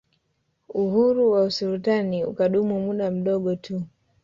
Uhuru 0.69 1.31
wa 1.31 1.43
usultani 1.43 2.25
ukadumu 2.25 2.79
muda 2.85 3.11
mdogo 3.11 3.55
tu 3.55 3.81